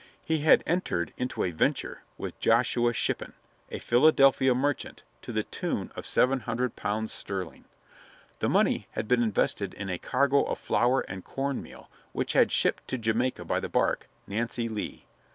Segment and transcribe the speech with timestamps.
[0.25, 3.33] He had entered into a "venture" with Josiah Shippin,
[3.69, 7.65] a Philadelphia merchant, to the tune of seven hundred pounds sterling.
[8.39, 12.45] The money had been invested in a cargo of flour and corn meal which had
[12.47, 15.05] been shipped to Jamaica by the bark Nancy Lee.